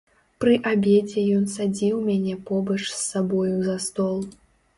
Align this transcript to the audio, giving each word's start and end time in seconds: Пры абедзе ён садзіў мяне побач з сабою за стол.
Пры 0.43 0.53
абедзе 0.69 1.25
ён 1.39 1.43
садзіў 1.55 1.99
мяне 2.07 2.33
побач 2.49 2.79
з 2.87 2.97
сабою 3.11 3.53
за 3.71 3.77
стол. 3.87 4.19